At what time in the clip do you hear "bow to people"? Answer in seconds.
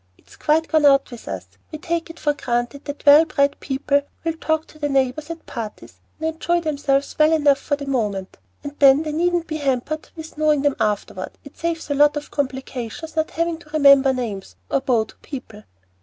14.81-15.65